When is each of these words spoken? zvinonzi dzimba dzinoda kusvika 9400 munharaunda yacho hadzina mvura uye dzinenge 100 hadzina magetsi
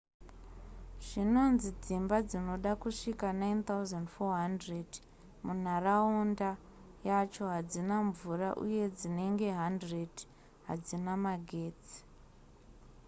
zvinonzi 1.07 1.69
dzimba 1.83 2.17
dzinoda 2.29 2.71
kusvika 2.81 3.27
9400 3.39 5.45
munharaunda 5.45 6.49
yacho 7.09 7.43
hadzina 7.53 7.95
mvura 8.07 8.49
uye 8.65 8.83
dzinenge 8.97 9.47
100 9.63 10.07
hadzina 10.67 11.11
magetsi 11.25 11.97